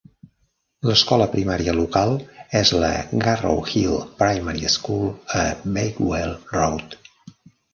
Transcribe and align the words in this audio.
L'escola 0.89 1.27
primària 1.33 1.75
local 1.79 2.13
és 2.61 2.71
la 2.85 2.89
Garrowhill 3.25 3.99
Primary 4.23 4.73
School, 4.77 5.07
a 5.43 5.45
Bakewell 5.77 6.35
Road. 6.57 6.99